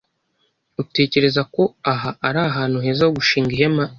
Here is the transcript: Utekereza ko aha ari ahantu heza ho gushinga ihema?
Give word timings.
Utekereza 0.81 1.41
ko 1.55 1.63
aha 1.91 2.09
ari 2.27 2.39
ahantu 2.49 2.77
heza 2.85 3.03
ho 3.07 3.11
gushinga 3.17 3.51
ihema? 3.55 3.85